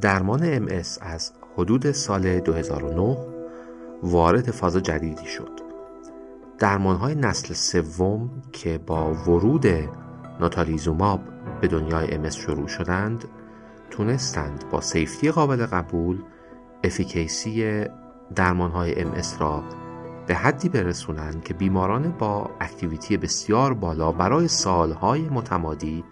[0.00, 3.16] درمان MS از حدود سال 2009
[4.02, 5.60] وارد فاز جدیدی شد.
[6.58, 9.66] درمان های نسل سوم که با ورود
[10.40, 11.20] ناتالیزوماب
[11.60, 13.24] به دنیای MS شروع شدند
[13.90, 16.22] تونستند با سیفتی قابل قبول
[16.84, 17.84] افیکیسی
[18.34, 19.62] درمان های MS را
[20.26, 26.04] به حدی برسونند که بیماران با اکتیویتی بسیار بالا برای سالهای متمادی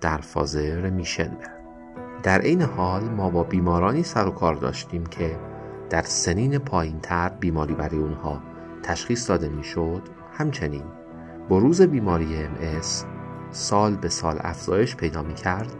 [0.00, 1.36] در فاز رمیشن
[2.22, 5.38] در این حال ما با بیمارانی سر و کار داشتیم که
[5.90, 8.42] در سنین پایین تر بیماری برای اونها
[8.82, 10.02] تشخیص داده می‌شد.
[10.32, 10.82] همچنین
[11.50, 12.86] بروز بیماری MS
[13.50, 15.72] سال به سال افزایش پیدا می کرد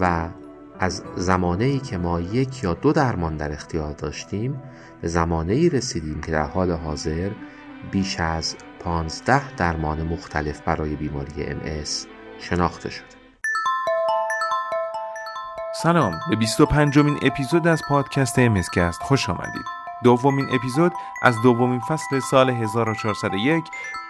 [0.00, 0.28] و
[0.78, 4.62] از زمانه ای که ما یک یا دو درمان در اختیار داشتیم
[5.02, 7.30] به زمانه ای رسیدیم که در حال حاضر
[7.90, 12.06] بیش از 15 درمان مختلف برای بیماری MS
[12.38, 13.17] شناخته شده.
[15.82, 16.20] سلام.
[16.30, 19.64] به 25 مین اپیزود از پادکست امسکست خوش آمدید.
[20.04, 23.64] دومین اپیزود از دومین فصل سال 1401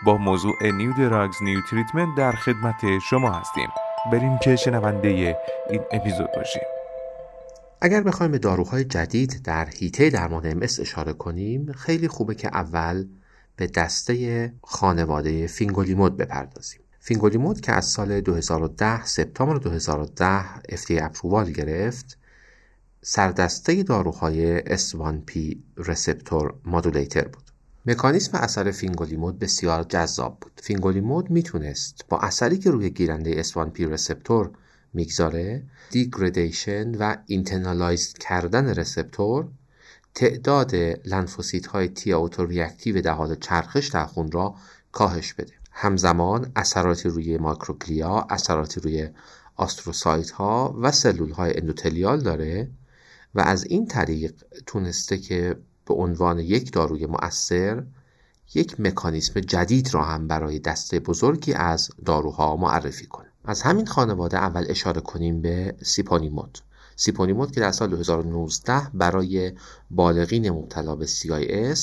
[0.04, 3.68] با موضوع new drugs new treatment در خدمت شما هستیم.
[4.12, 5.08] بریم که شنونده
[5.70, 6.62] این اپیزود باشیم.
[7.80, 13.06] اگر بخوایم به داروهای جدید در حیطه درمان MS اشاره کنیم خیلی خوبه که اول
[13.56, 16.80] به دسته خانواده فینگولیمود بپردازیم.
[17.08, 22.18] فینگولیمود که از سال 2010 سپتامبر 2010 FDA approval گرفت
[23.02, 27.42] سردسته داروهای S1P receptor modulator بود.
[27.86, 30.52] مکانیسم اثر فینگولیمود بسیار جذاب بود.
[30.62, 34.50] فینگولیمود می‌تونست با اثری که روی گیرنده S1P receptor
[34.94, 39.48] می‌گذاره degradation و internalize کردن receptor
[40.14, 44.54] تعداد لنفوسیت های T reactive در حال چرخش در خون را
[44.92, 45.57] کاهش بده.
[45.80, 49.08] همزمان اثراتی روی macroglia اثراتی روی
[49.56, 52.70] astrocyte ها و سلول های endothelial داره
[53.34, 55.56] و از این طریق تونسته که
[55.86, 57.82] به عنوان یک داروی مؤثر
[58.54, 63.28] یک مکانیسم جدید را هم برای دسته بزرگی از داروها معرفی کنه.
[63.44, 66.58] از همین خانواده اول اشاره کنیم به سیپونیمود
[66.96, 69.52] سیپونیمود که در سال 2019 برای
[69.90, 71.80] بالغین مبتلا به CIS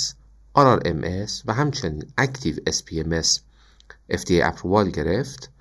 [0.57, 3.39] RRMS و همچنین active SPMS
[4.11, 5.51] FDA approval گرفت.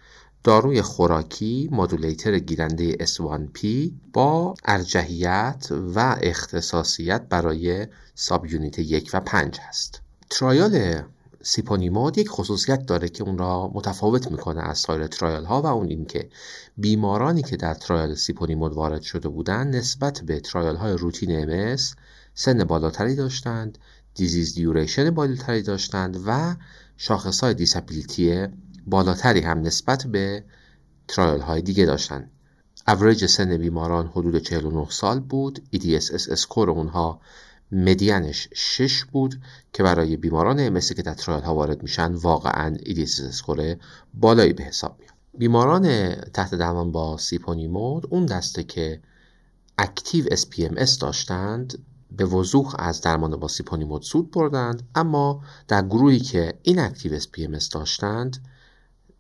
[0.45, 3.67] داروی خوراکی modulator گیرنده S1P
[4.13, 10.01] با ارجحیت و اختصاصیت برای subunit یک و پنج هست
[10.31, 11.03] trial
[11.43, 15.89] سیپونیمود یک خصوصیت داره که اون را متفاوت می‌کنه از سایر trial ها و اون
[15.89, 16.29] این که
[16.77, 21.47] بیمارانی که در trial سیپونیمود وارد شده بودند نسبت به trial های روتین
[21.77, 21.83] MS
[22.35, 23.79] سن بالاتری داشتند
[24.15, 26.55] disease duration بالاتری داشتند و
[26.97, 28.47] شاخص های disability
[28.87, 30.45] بالاتری هم نسبت به
[31.09, 32.31] trial های دیگه داشتن.
[32.89, 35.63] اوریج سن بیماران حدود 49 سال بود.
[35.75, 37.21] EDSS score اونها
[37.73, 39.41] median ش 6 بود
[39.73, 43.77] که برای بیماران MS که در trial ها وارد میشن واقعا EDSS score
[44.15, 45.15] بالایی به حساب میاد.
[45.39, 49.01] بیماران تحت درمان با سیپونیمود اون دسته که
[49.79, 51.79] active SPMS داشتند
[52.17, 58.37] به وضوح از درمان با سیپونیمود سود بردند اما در گروهی که inactive SPMS داشتند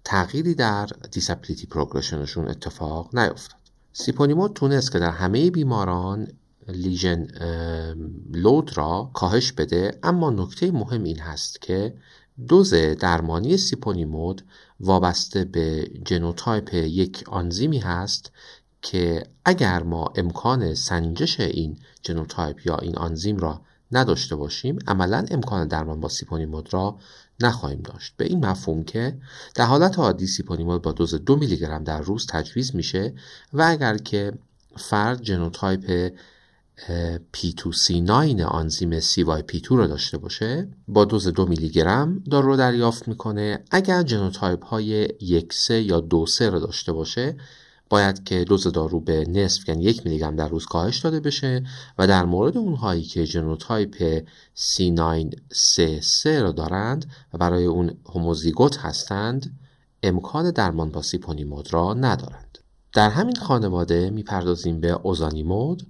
[0.04, 3.60] تغییری در disability progression شون اتفاق نیفتاد.
[3.92, 6.28] سیپونیمود تونست که در همه بیماران
[6.68, 7.26] lesion
[8.32, 11.94] load را کاهش بده اما نکته مهم این هست که
[12.48, 14.42] دوز درمانی سیپونیمود
[14.80, 18.32] وابسته به genotype یک آنزیمی هست
[18.84, 23.60] که اگر ما امکان سنجش این genotype یا این آنزیم را
[23.92, 26.98] نداشته باشیم عملا امکان درمان با سیپونیمود را
[27.40, 28.14] نخواهیم داشت.
[28.16, 29.16] به این مفهوم که
[29.54, 33.14] در حالت عادی سیپونیمود با دوز دو میلی گرم در روز تجویز میشه
[33.52, 34.32] و اگر که
[34.76, 36.12] فرد genotype
[37.36, 43.64] P2C9 آنزیم CYP2 را داشته باشه با دوز دو میلی گرم دارو رو دریافت می‌کنه.
[43.70, 47.36] اگر genotype های یک سه یا دو سه را داشته باشه
[47.90, 51.64] باید که دوز دارو به نصف یعنی یک میلی گرم در روز کاهش داده بشه
[51.98, 54.24] و در مورد اونهایی که genotype
[54.56, 59.58] C933 را دارند و برای اون هوموزیگوت هستند
[60.02, 62.58] امکان درمان با سیپونیمود را ندارند.
[62.92, 65.86] در همین خانواده می‌پردازیم به اوزانیمود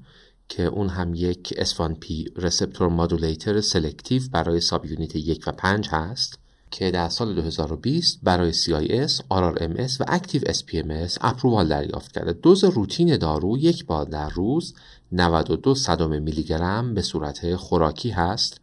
[0.49, 6.39] که اون هم یک S1P receptor modulator selective برای subunit یک و پنج هست.
[6.77, 12.33] که در سال 2020 برای CIS, RRMS و active SPMS approval دریافت کرده.
[12.33, 14.75] دوز روتین دارو یک بار در روز
[15.13, 18.61] 92 صدم میلی گرم به صورت خوراکی هست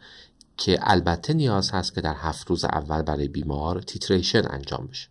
[0.57, 5.10] که البته نیاز هست که در هفت روز اول برای بیمار titration انجام بشه.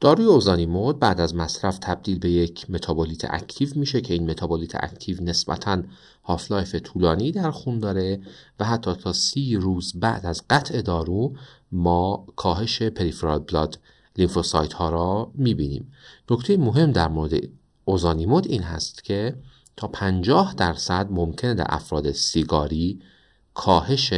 [0.00, 5.22] داروی اوزانیمود بعد از مصرف تبدیل به یک متابولیت active میشه که این متابولیت active
[5.22, 5.82] نسبتا
[6.24, 8.20] half-life طولانی در خون داره
[8.60, 11.36] و حتی تا سی روز بعد از قطع دارو
[11.72, 13.78] ما کاهش peripheral blood
[14.16, 15.92] lymphocyte ها را می‌بینیم.
[16.30, 17.32] نکته مهم در مورد
[17.84, 19.36] اوزانیمود این هست که
[19.76, 23.00] تا 50 درصد ممکنه در افراد سیگاری
[23.54, 24.12] کاهش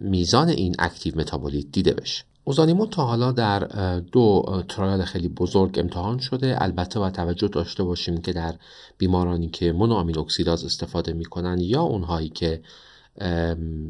[0.00, 2.27] میزان این active متابولیت دیده بشه.
[2.48, 3.58] اوزانیمود تا حالا در
[3.98, 6.56] دو trial خیلی بزرگ امتحان شده.
[6.60, 8.54] البته باید توجه داشته باشیم که در
[8.98, 12.62] بیمارانی که monoamine oxidase استفاده می‌کنن یا اونهایی که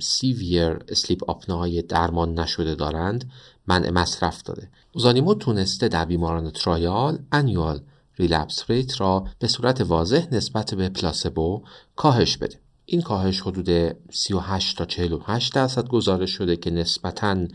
[0.00, 3.30] severe sleep apnea های درمان نشده دارند
[3.66, 4.68] منع مصرف داره.
[4.92, 7.80] اوزانیمود تونسته در بیماران trial annual
[8.16, 11.62] relapse rate را به صورت واضح نسبت به پلاسبو
[11.96, 12.58] کاهش بده.
[12.90, 17.46] این کاهش حدود 38 تا 48 درصد گزارش شده که نسبتاً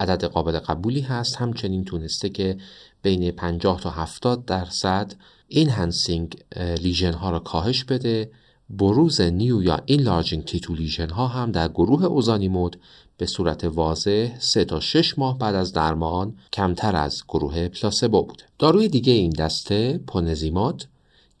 [0.00, 1.36] عدد قابل قبولی هست.
[1.36, 2.56] همچنین تونسته که
[3.02, 5.14] بین 50 تا 70 درصد
[5.48, 8.30] enhancing lesion ها را کاهش بده.
[8.70, 12.80] بروز new یا enlarging T2 lesion ها هم در گروه اوزانیمود
[13.16, 18.44] به صورت واضح 3 تا 6 ماه بعد از درمان کمتر از گروه پلاسبو بوده.
[18.58, 20.86] داروی دیگه این دسته پونزیمود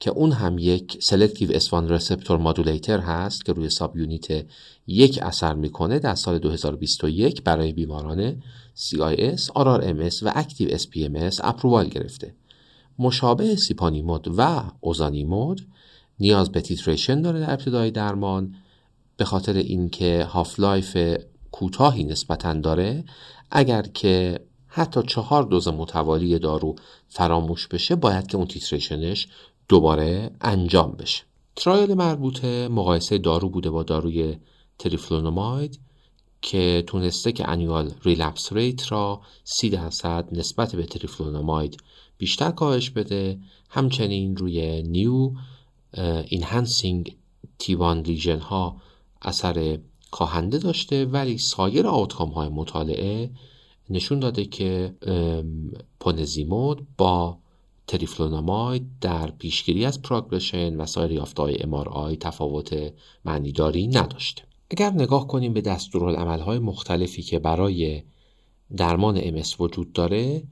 [0.02, 4.46] که اون هم یک selective S1 receptor modulator هست که روی subunit
[4.86, 8.42] یک اثر می‌کنه در سال 2021 برای بیماران
[8.76, 12.34] CIS, RRMS و active SPMS approval گرفته.
[12.98, 15.66] مشابه سیپونیمود و اوزانیمود
[16.20, 18.54] نیاز به titration داره در ابتدای درمان
[19.16, 21.18] به خاطر اینکه half-life
[21.52, 23.04] کوتاهی نسبتا داره
[23.50, 26.76] اگر که حتی چهار دوز متوالی دارو
[27.08, 29.28] فراموش بشه باید که اون titration ش
[29.72, 31.22] دوباره انجام بشه.
[31.56, 34.36] trial مربوطه مقایسه دارو بوده با داروی
[34.78, 35.80] تریفلونوماید
[36.42, 41.76] که تونسته که annual relapse rate را 30 درصد نسبت به تریفلونوماید
[42.18, 43.38] بیشتر کاهش بده
[43.68, 45.30] همچنین روی new
[46.24, 47.16] enhancing
[47.58, 48.76] T1 lesion ها
[49.22, 49.78] اثر
[50.10, 53.30] کاهنده داشته ولی سایر outcome های مطالعه
[53.90, 54.94] نشون داده که
[56.00, 57.41] پونزیمود با
[57.86, 62.92] تریفلونوماید در پیشگیری از progression و سایر یافته‌های MRI تفاوت
[63.24, 64.42] معنیداری نداشته.
[64.70, 68.02] اگر نگاه کنیم به دستورالعمل‌های مختلفی که برای
[68.76, 70.42] درمان MS وجود داره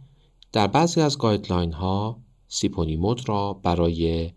[0.53, 4.31] در بعضی از guideline ها سیپونیمود را برای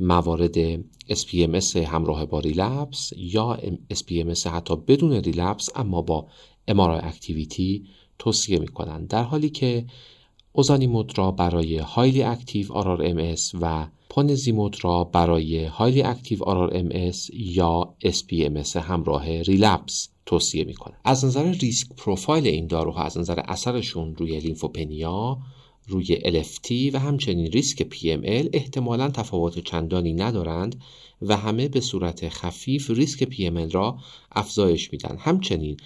[0.00, 0.80] موارد
[1.10, 3.58] SPMS همراه با relapse یا
[3.94, 6.26] SPMS حتی بدون relapse اما با
[6.70, 7.86] MRI activity
[8.18, 9.86] توصیه می کنند در حالی که
[10.52, 18.76] اوزانیمود را برای highly active RRMS و پونزیمود را برای highly active RRMS یا SPMS
[18.76, 20.94] همراه relapse توصیه می‌کنه.
[21.04, 25.38] از نظر risk profile این داروها از نظر اثرشون روی lymphopenia
[25.86, 30.80] روی LFT و همچنین ریسک PML احتمالا تفاوت چندانی ندارند
[31.22, 33.98] و همه به صورت خفیف ریسک PML را
[34.32, 35.16] افزایش میدن.
[35.18, 35.76] همچنین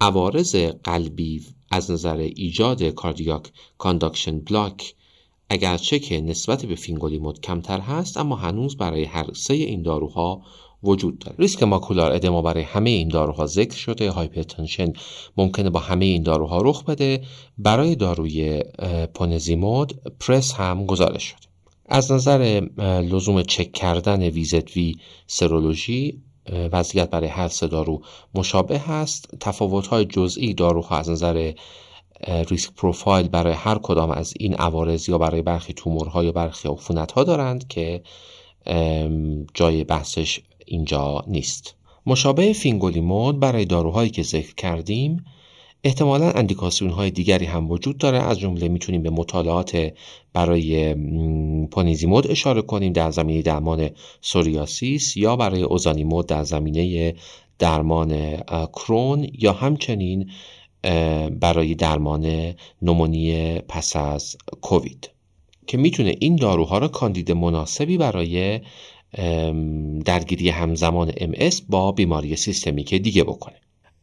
[0.00, 4.94] عوارض قلبی از نظر ایجاد cardiac conduction block
[5.50, 10.42] اگرچه که نسبت به فینگولیمود کمتر هست اما هنوز برای هر سه این داروها
[10.82, 11.36] وجود داره.
[11.38, 14.92] ریسک macular edema برای همه این داروها ذکر شده hypertension
[15.36, 17.24] ممکنه با همه این داروها رخ بده.
[17.58, 18.62] برای داروی
[19.14, 21.48] پونزیمود پرس هم گزارش شده.
[21.86, 22.68] از نظر
[23.10, 24.96] لزوم چک کردن ویزت وی
[25.26, 28.02] سرولوژی وضعیت برای هر سه دارو
[28.34, 29.44] مشابه هست.
[29.90, 31.52] های جزئی داروها از نظر
[32.50, 37.12] ریسک پروفایل برای هر کدام از این عوارض یا برای برخی تومورها یا برخی عفونت
[37.12, 38.02] ها دارند که
[39.54, 41.74] جای بحثش اینجا نیست.
[42.06, 45.24] مشابه فینگولیمود برای داروهایی که ذکر کردیم
[45.84, 48.18] احتمالا اندیکاسیون های دیگری هم وجود داره.
[48.18, 49.92] از جمله می‌تونیم به مطالعات
[50.32, 50.94] برای
[51.70, 57.14] پونیزیمود اشاره کنیم در زمینه درمان سوریاسیس یا برای اوزانیمود در زمینه
[57.58, 60.30] درمان کرون یا همچنین
[61.40, 65.10] برای درمان نمونی پس از کووید.
[65.66, 68.60] که می‌تونه این داروها را کاندید مناسبی برای
[70.04, 71.32] درگیری همزمان ام
[71.68, 73.56] با بیماری سیستمیک دیگه بکنه.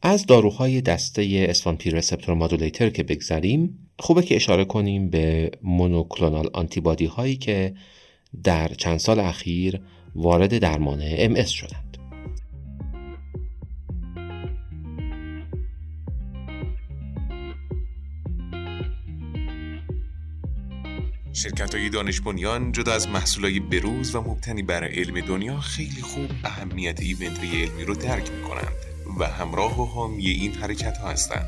[0.07, 7.05] از داروهای دسته اسفانپی رسپتور مادولیتر که بگذریم خوبه که اشاره کنیم به مونوکلونال آنتیبادی
[7.05, 7.75] هایی که
[8.43, 9.81] در چند سال اخیر
[10.15, 11.97] وارد درمان ام شدند.
[21.33, 26.01] شرکت های دانش بنیان جدا از محصول های بروز و مبتنی بر علم دنیا خیلی
[26.01, 28.94] خوب اهمیت ایونت علمی رو درک می کنند.
[29.19, 31.45] و همراه و حامی این حرکت ها هستند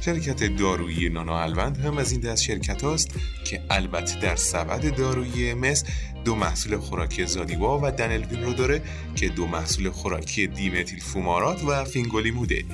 [0.00, 3.08] شرکت دارویی نانا الوند هم از این دست شرکت است
[3.44, 5.84] که البته در سبد دارویی مس
[6.24, 8.82] دو محصول خوراکی زادیوا و دنلوین رو داره
[9.14, 12.64] که دو محصول خوراکی دیمتیل فومارات و فینگولیموده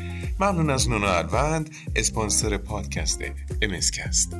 [0.40, 3.20] ممنون از نانا الوند اسپانسر پادکست
[3.62, 4.36] امسکست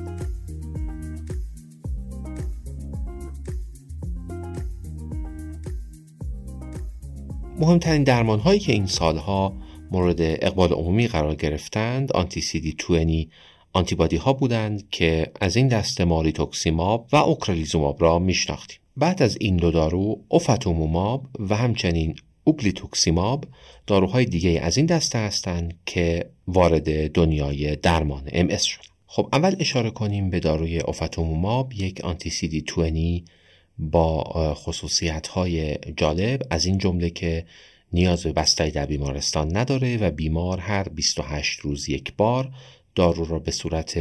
[7.59, 9.53] مهمترین درمان هایی که این سالها
[9.91, 13.31] مورد اقبال عمومی قرار گرفتند آنتی سی دی 20
[13.73, 18.79] آنتیبادی ها بودند که از این دسته ماریتوکسیماب و اوکرلیزوماب را میشناختیم.
[18.97, 23.45] بعد از این دو دارو اوفتوموماب و همچنین اوبلیتوکسیماب
[23.87, 29.89] داروهای دیگه از این دسته هستند که وارد دنیای درمان ام شد خب اول اشاره
[29.89, 33.31] کنیم به داروی اوفتوموماب یک آنتی سی دی 20
[33.79, 37.45] با خصوصیت های جالب از این جمله که
[37.93, 42.51] نیاز به بستری در بیمارستان نداره و بیمار هر 28 روز یک بار
[42.95, 43.99] دارو را به صورت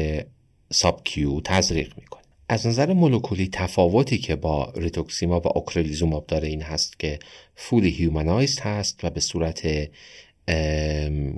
[0.72, 2.22] ساب کیو تزریق می‌کنه.
[2.48, 7.18] از نظر مولکولی تفاوتی که با ریتوکسیما و اوکرلیزوماب داره این هست که
[7.56, 9.88] fully humanized هست و به صورت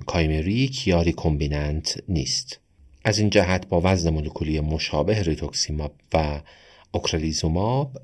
[0.06, 2.60] chimeric یا recombinant نیست.
[3.04, 6.40] از این جهت با وزن مولکولی مشابه ریتوکسیماب و
[6.92, 7.98] اوکرلیزوماب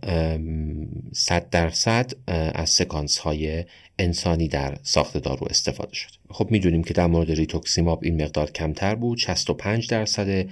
[1.13, 2.13] صد درصد
[2.55, 3.65] از sequence های
[3.99, 6.11] انسانی در ساخت دارو استفاده شد.
[6.31, 9.19] خب می‌دونیم که در مورد ریتوکسیماب این مقدار کمتر بود.
[9.19, 10.47] 65 درصد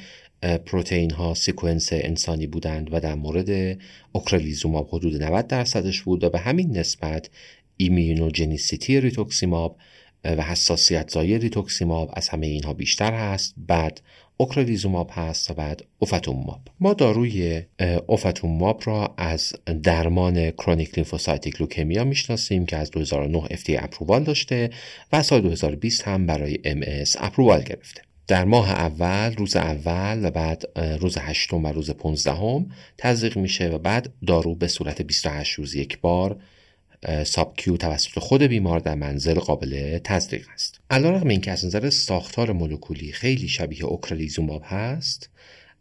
[0.67, 3.79] پروتئین ها sequence انسانی بودند و در مورد
[4.13, 7.31] اوکرلیزوماب حدود 90 درصدش بود و به همین نسبت
[7.77, 9.77] immunogenicity ریتوکسیماب
[10.25, 13.55] و حساسیت زایی ریتوکسیماب از همه اینها بیشتر هست.
[13.57, 14.01] بعد
[14.37, 17.63] اوکرلیزوماب هست و بعد اوفاتوموماب ما داروی
[18.07, 19.53] اوفاتوموماب را از
[19.83, 24.71] درمان chronic lymphocytic leukemia می‌شناسیم که از 2009 FDA approval داشته
[25.13, 28.03] و سال 2020 هم برای MS approval گرفته.
[28.29, 32.67] در ماه اول روز اول و بعد روز هشتم و روز پونزدهم
[32.99, 36.37] تزریق میشه و بعد دارو به صورت 28 روز یک بار
[37.27, 40.81] subQ توسط خود بیمار در منزل قابل تزریق است.
[40.91, 45.31] علیرغم اینکه از نظر ساختار مولکولی خیلی شبیه اوکرلیزوماب هست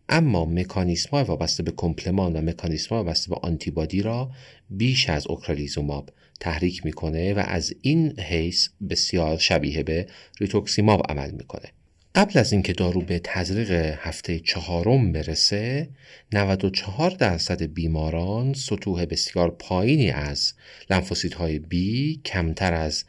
[0.10, 4.32] اما مکانیسم های وابسته به کمپلمان و مکانیسم وابسته به آنتیبادی را
[4.70, 10.08] بیش از اوکرلیزوماب تحریک می‌کنه و از این حیث بسیار شبیه به
[10.40, 11.72] ریتوکسیماب عمل می‌کنه.
[12.16, 15.90] قبل از اینکه دارو به تزریق هفته چهارم برسه
[16.32, 20.54] 94 درصد بیماران سطوح بسیار پایینی از
[20.90, 23.04] لنفوسیت های بی کمتر از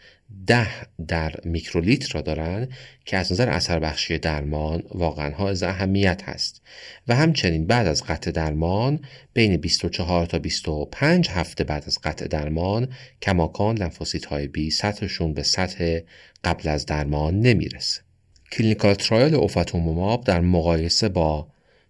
[0.47, 0.67] 10
[1.09, 2.71] در میکرولیتر را دارند
[3.05, 6.63] که از نظر اثر بخشی درمان واقعا ها از اهمیت هست.
[7.09, 9.01] و همچنین بعد از قطع درمان
[9.35, 12.89] بین 24 تا 25 هفته بعد از قطع درمان
[13.23, 16.01] کماکان لنفوسیت های بی سطحشون به سطح
[16.45, 18.06] قبل از درمان نمی‌رسه.
[18.53, 21.49] clinical trial اوفاتوموماب در مقایسه با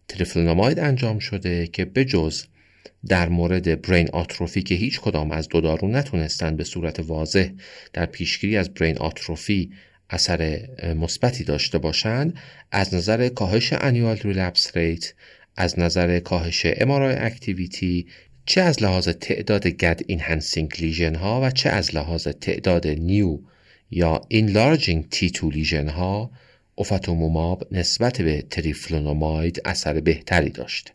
[0.09, 2.45] تریفلوناماید انجام شده که بجز
[3.09, 7.49] در مورد brain atrophy که هیچ کدام از دو دارو نتونستند به صورت واضح
[7.93, 9.71] در پیشگیری از brain atrophy
[10.11, 12.39] اثر مثبتی داشته باشند
[12.71, 15.15] از نظر کاهش annual relapse rate
[15.57, 18.07] از نظر کاهش MRI activity
[18.47, 23.39] چه از لحاظ تعداد Gad enhancing lesion ها و چه از لحاظ تعداد new
[23.91, 26.31] یا enlarging T2 lesion ها
[26.79, 30.91] اوفاتوموماب نسبت به تریفلونوماید اثر بهتری داشته.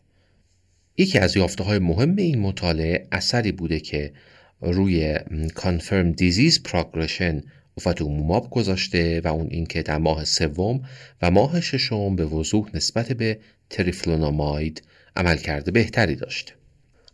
[0.96, 4.12] یکی از یافته های مهم این مطالعه اثری بوده که
[4.60, 10.82] روی Confirmed Disease Progression اوفاتوموماب گذاشته و اون اینکه در ماه سوم
[11.22, 13.38] و ماه ششم به وضوح نسبت به
[13.70, 14.82] تریفلونوماید
[15.16, 16.52] عملکرد بهتری داشته.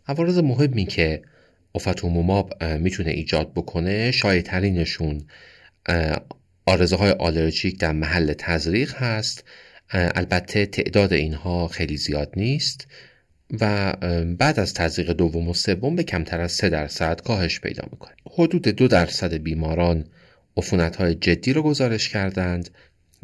[0.07, 1.21] عوارض مهمی که
[1.71, 5.17] اوفاتوموماب می‌تونه ایجاد بکنه شایع عارضه
[6.69, 9.43] های آلرژیک در محل تزریق هست.
[9.91, 12.87] البته تعداد اینها خیلی زیاد نیست
[13.61, 13.93] و
[14.37, 18.13] بعد از تزریق دوم و سوم به کمتر از 3 درصد کاهش پیدا می‌کنه.
[18.31, 20.05] حدود دو درصد بیماران
[20.57, 22.69] عفونت های جدی رو گزارش کردند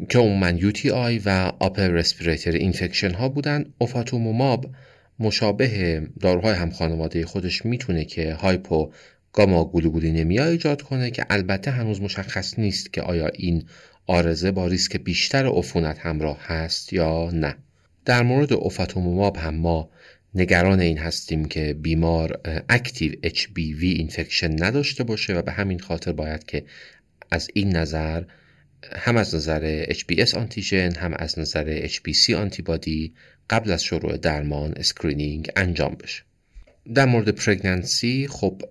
[0.08, 0.52] که عموما
[0.94, 4.70] UTI و upper respiratory infection ها بودند اوفاتوموماب
[5.18, 13.02] مشابه داروهای همخانواده خودش می‌تونه که hypogammaglobulinemia ایجاد کنه که البته هنوز مشخص نیست که
[13.02, 13.64] آیا این
[14.06, 17.56] عارضه با ریسک بیشتر عفونت همراه هست یا نه.
[18.04, 19.90] در مورد اوفاتوموماب هم ما
[20.34, 26.44] نگران این هستیم که بیمار active HBV infection نداشته باشه و به همین خاطر باید
[26.44, 26.64] که
[27.30, 28.24] از این نظر
[28.92, 33.14] هم از نظر HBs antigen هم از نظر HBc antibody
[33.50, 36.22] قبل از شروع درمان screening انجام بشه.
[36.94, 38.62] در مورد pregnancy خب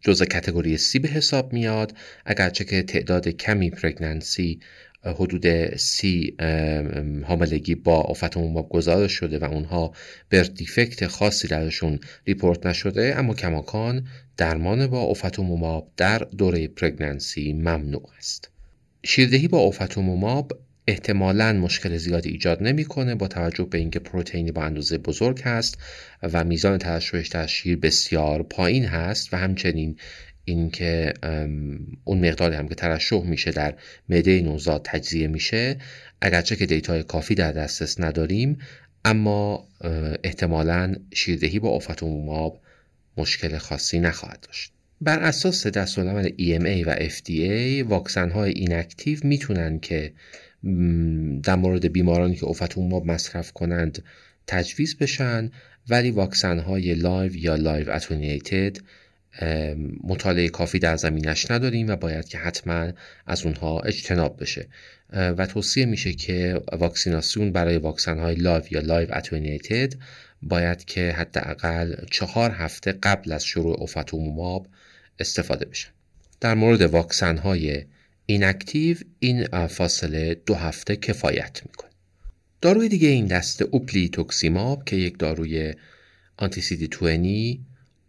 [0.00, 1.94] جزء category C به حساب میاد.
[2.26, 4.60] اگرچه که تعداد کمی pregnancy
[5.04, 6.36] حدود سی
[7.24, 9.92] حاملگی با اوفاتوموماب گزارش شده و اونها
[10.30, 18.10] birth defect خاصی درشون report نشده اما کماکان درمان با اوفاتوموماب در دوره pregnancy ممنوع
[18.18, 18.50] است.
[19.04, 20.52] شیردهی با اوفاتوموماب
[20.88, 25.78] احتمالا مشکل زیادی ایجاد نمی‌کنه با توجه به اینکه پروتئینی با اندازه بزرگ هست
[26.22, 29.96] و میزان ترشحش در شیر بسیار پایین هست و همچنین
[30.44, 31.14] اینکه
[32.04, 33.74] اون مقداری هم که ترشح میشه در
[34.08, 35.76] معده نوزاد تجزیه میشه
[36.20, 38.58] اگرچه که data ی کافی در دسترس نداریم
[39.04, 39.68] اما
[40.24, 42.60] احتمالا شیردهی با اوفاتوموماب
[43.16, 44.72] مشکل خاصی نخواهد داشت.
[45.00, 50.12] بر اساس دستورالعمل EMA و FDA واکسن های inactive می‌تونن که
[51.42, 54.04] در مورد بیمارانی که اوفاتوموماب مصرف کنند
[54.46, 55.50] تجویز بشن
[55.88, 58.76] ولی واکسن های live یا live attenuated
[60.04, 62.92] مطالعه کافی در زمینش نداریم و باید که حتما
[63.26, 64.66] از اونها اجتناب بشه.
[65.12, 69.94] و توصیه میشه که واکسیناسیون برای واکسن های live یا live attenuated
[70.42, 74.66] باید که حداقل چهار هفته قبل از شروع اوفاتوموماب
[75.18, 75.90] استفاده بشن
[76.40, 77.84] در مورد واکسن های
[78.30, 81.90] inactive این فاصله دو هفته کفایت می‌کنه.
[82.60, 85.74] داروی دیگه این دسته اوبلیتوکسیماب که یک داروی
[86.36, 87.02] anti CD20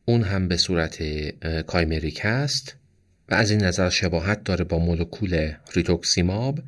[0.06, 1.04] اون هم به صورت
[1.62, 2.76] chimeric است
[3.30, 6.60] و از این نظر شباهت داره با مولکول ریتوکسیماب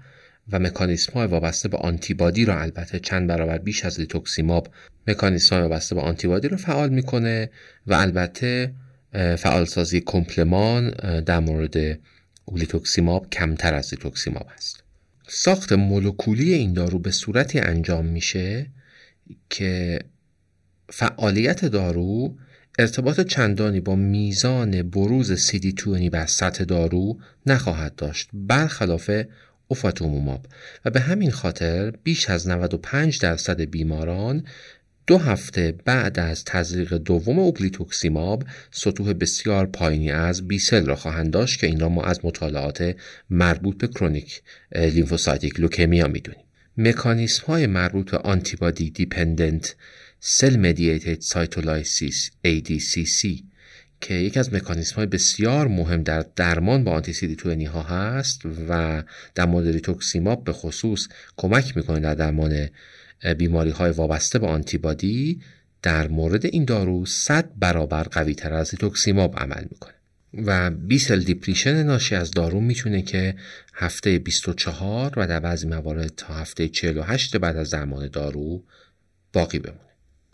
[0.52, 2.62] و مکانیسم های وابسته به antibody را.
[2.62, 4.68] البته چند برابر بیش از ریتوکسیماب
[5.08, 7.50] مکانیسم های وابسته به آنتیبادی را فعال می‌کنه
[7.88, 8.74] و البته
[9.38, 10.90] فعالسازی کمپلمان
[11.22, 12.00] در مورد
[12.46, 14.84] اولیتوکسیماب کمتر از ریتوکسیماب است.
[15.28, 18.68] ساخت مولکولی این دارو به صورتی انجام میشه
[19.50, 20.00] که
[20.90, 22.38] فعالیت دارو
[22.80, 29.12] ارتباط چندانی با میزان بروز CD20 بر سطح دارو نخواهد داشت برخلاف
[29.68, 30.46] اوفاتوموماب.
[30.86, 34.44] و به همین خاطر بیش از 95 درصد بیماران
[35.08, 41.32] دو هفته بعد از تزریق دوم اوبلیتوکسیماب سطوح بسیار پایینی از B cell را خواهند
[41.32, 42.96] داشت که این را ما از مطالعات
[43.30, 44.42] مربوط به chronic
[44.76, 46.44] lymphocytic leukemia می‌دونیم.
[46.78, 49.76] مکانیسم های مربوط به antibody dependent
[50.20, 53.44] cell mediated cytolysis ADCC
[54.02, 59.04] که یکی از مکانیسم های بسیار مهم در درمان با anti CD ها هست و
[59.36, 62.70] در مورد ریتوکسیماب به خصوص کمک می‌کنه در درمان
[63.38, 65.42] بیماری های وابسته به antibody
[65.82, 69.94] در مورد این دارو 100 برابر قوی تر از ریتوکسیماب عمل می‌کنه
[70.34, 73.36] و B cell depletion ناشی از دارو می‌تونه که
[73.74, 78.64] هفته 24 و در بعضی موارد تا هفته 48 بعد از درمان دارو
[79.34, 79.80] باقی بمونه.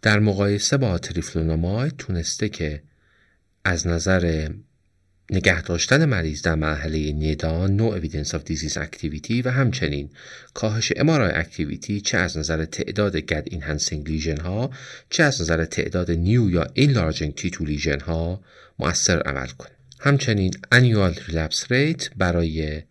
[0.02, 2.84] در مقایسه با تریفلوناماید تونسته که
[3.64, 4.50] از نظر
[5.32, 10.10] نگه داشتن مریض در مرحله NEDA no evidence of disease activity و همچنین
[10.54, 14.72] کاهش MRI activity چه از نظر تعداد Gad enhancing lesion ها
[15.10, 18.42] چه از نظر تعداد new یا enlarging T2 lesion ها
[18.80, 19.72] مؤثر عمل کنه.
[20.00, 22.82] همچنین annual relapse rate برای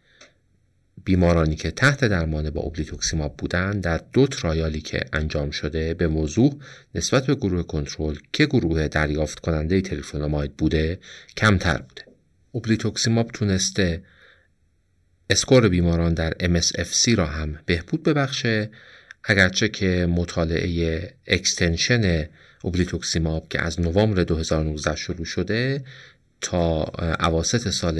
[1.05, 6.07] بیمارانی که تحت درمان با اوبلیتوکسیماب بودند در دو trial ی که انجام شده به
[6.07, 6.59] وضوح
[6.95, 10.99] نسبت به گروه کنترل که گروه دریافت کننده تریفلوناماید بوده
[11.37, 12.16] کمتر بوده.
[12.57, 14.03] اوبلیتوکسیماب تونسته
[15.31, 18.71] score بیماران در MSFC را هم بهبود ببخشه
[19.25, 22.29] اگرچه که مطالعه extension
[22.63, 25.85] اوبلیتوکسیماب که از نوامبر 2019 شروع شده
[26.41, 26.83] تا
[27.21, 27.95] اواسط سال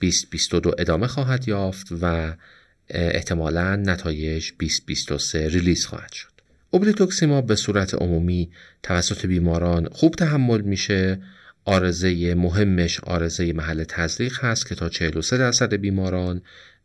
[0.00, 2.34] 2022 ادامه خواهد یافت و
[2.88, 6.32] احتمالا نتایج 2023 release خواهد شد.
[6.70, 8.50] اوبلیتوکسیماب به صورت عمومی
[8.82, 11.18] توسط بیماران خوب تحمل میشه
[11.68, 16.42] آرزه مهمش آرزه محل تزریق هست که تا 43 درصد بیماران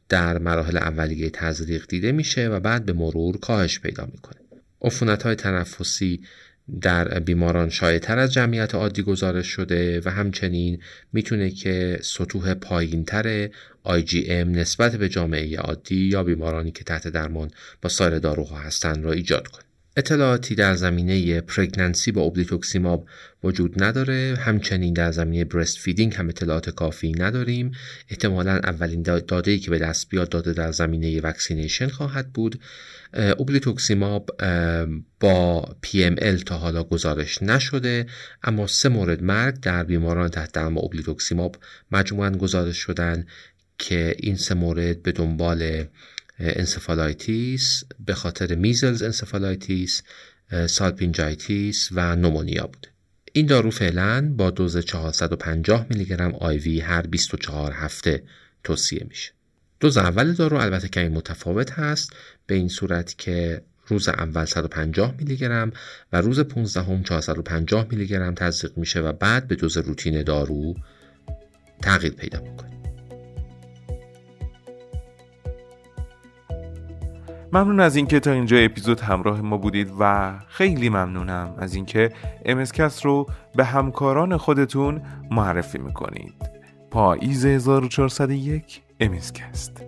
[0.10, 4.42] در مراحل اولیه تزریق دیده میشه و بعد به مرور کاهش پیدا می‌کنه.
[4.82, 6.22] عفونت های تنفسی
[6.82, 10.82] در بیماران شایعتر از جمعیت عادی گزارش شده و همچنین
[11.14, 13.48] می‌تونه که سطوح پایینتر
[13.86, 19.12] IgM نسبت به جامعه عادی یا بیمارانی که تحت درمان با سایر داروها هستند را
[19.12, 19.71] ایجاد کنه.
[19.98, 23.08] اطلاعاتی در زمینه pregnancy با ublituximab
[23.44, 24.38] وجود نداره.
[24.40, 27.72] همچنین در زمینه breastfeeding هم اطلاعات کافی نداریم.
[28.10, 32.60] احتمالا اولین داده ای که به دست بیاد داده در زمینه vaccination خواهد بود.
[33.38, 34.30] ublituximab
[35.20, 38.06] با PML تا حالا گزارش نشده
[38.44, 41.56] اما سه مورد مرگ در بیماران تحت درمان ublituximab
[41.92, 43.26] مجموعا گزارش شدن
[43.78, 45.86] که این سه مورد به دنبال
[46.44, 50.04] encephalitis به خاطر measles encephalitis
[50.68, 52.88] salpingitis و pneumonia بوده.
[53.34, 58.24] این دارو فعلا با دوز 450 میلی گرم IV هر 24 هفته
[58.64, 59.32] توصیه میشه.
[59.80, 62.14] دوز اول دارو البته کمی متفاوت هست
[62.46, 65.72] به این صورت که روز اول 150 میلی گرم
[66.14, 70.76] و روز 15 هم 450 میلی گرم تزریق میشه و بعد به دوز روتین دارو
[71.82, 72.81] تغییر پیدا می‌کنه.
[77.54, 82.10] ممنون از اینکه تا اینجا اپیزود همراه ما بودید و خیلی ممنونم از اینکه
[82.46, 86.34] امسکست رو به همکاران خودتون معرفی می‌کنید.
[86.92, 89.84] پاییز 1401 امسکست